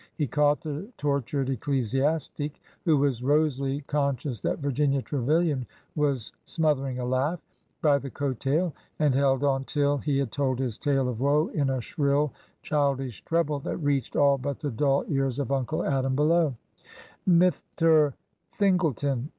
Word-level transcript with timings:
He 0.17 0.25
caught 0.25 0.61
the 0.61 0.89
tortured 0.97 1.51
ecclesiastic 1.51 2.59
(who 2.85 2.97
was 2.97 3.21
rosily 3.21 3.81
con 3.85 4.15
scious 4.17 4.41
that 4.41 4.57
Virginia 4.57 4.99
Trevilian 4.99 5.67
was 5.95 6.31
smothering 6.43 6.97
a 6.97 7.05
laugh) 7.05 7.39
by 7.83 7.99
the 7.99 8.09
coat 8.09 8.39
tail, 8.39 8.73
and 8.97 9.13
held 9.13 9.43
on 9.43 9.63
till 9.63 9.99
he 9.99 10.17
had 10.17 10.31
told 10.31 10.57
his 10.57 10.79
tale 10.79 11.07
of 11.07 11.19
woe 11.19 11.49
in 11.49 11.69
a 11.69 11.81
shrill, 11.81 12.33
childish 12.63 13.23
treble 13.25 13.59
that 13.59 13.77
reached 13.77 14.15
all 14.15 14.39
but 14.39 14.59
the 14.61 14.71
dull 14.71 15.05
ears 15.07 15.37
of 15.37 15.51
Uncle 15.51 15.85
Adam 15.85 16.15
below: 16.15 16.55
Mithter 17.27 18.15
Thingleton 18.57 19.29